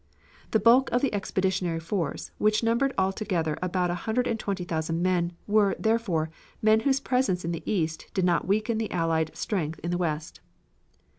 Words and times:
The 0.49 0.59
bulk 0.59 0.89
of 0.91 1.03
the 1.03 1.13
expeditionary 1.13 1.79
force, 1.79 2.31
which 2.39 2.63
numbered 2.63 2.91
altogether 2.97 3.55
about 3.61 3.91
a 3.91 4.09
hundred 4.09 4.25
and 4.25 4.39
twenty 4.39 4.63
thousand 4.63 5.03
men, 5.03 5.33
were, 5.45 5.75
therefore, 5.77 6.31
men 6.59 6.79
whose 6.79 6.99
presence 6.99 7.45
in 7.45 7.51
the 7.51 7.61
east 7.71 8.07
did 8.15 8.25
not 8.25 8.47
weaken 8.47 8.79
the 8.79 8.89
Allied 8.91 9.29
strength 9.37 9.79
in 9.83 9.91
the 9.91 9.99
west. 9.99 10.39